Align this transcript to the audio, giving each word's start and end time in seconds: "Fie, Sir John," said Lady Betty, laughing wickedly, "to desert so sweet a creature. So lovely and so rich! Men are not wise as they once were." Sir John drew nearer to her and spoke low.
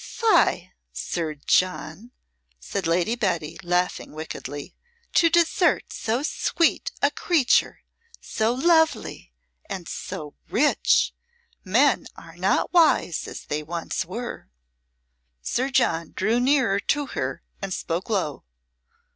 "Fie, 0.03 0.71
Sir 0.91 1.35
John," 1.35 2.09
said 2.59 2.87
Lady 2.87 3.13
Betty, 3.15 3.59
laughing 3.61 4.13
wickedly, 4.13 4.73
"to 5.13 5.29
desert 5.29 5.93
so 5.93 6.23
sweet 6.23 6.91
a 7.03 7.11
creature. 7.11 7.81
So 8.19 8.51
lovely 8.51 9.31
and 9.69 9.87
so 9.87 10.33
rich! 10.49 11.13
Men 11.63 12.07
are 12.15 12.35
not 12.35 12.73
wise 12.73 13.27
as 13.27 13.45
they 13.45 13.61
once 13.61 14.03
were." 14.03 14.49
Sir 15.43 15.69
John 15.69 16.13
drew 16.15 16.39
nearer 16.39 16.79
to 16.79 17.05
her 17.13 17.43
and 17.61 17.71
spoke 17.71 18.09
low. 18.09 18.43